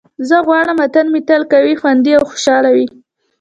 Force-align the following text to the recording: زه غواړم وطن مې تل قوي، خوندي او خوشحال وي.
زه 0.27 0.37
غواړم 0.47 0.77
وطن 0.83 1.05
مې 1.13 1.21
تل 1.27 1.41
قوي، 1.51 1.73
خوندي 1.81 2.11
او 2.17 2.23
خوشحال 2.31 2.65
وي. 2.75 2.85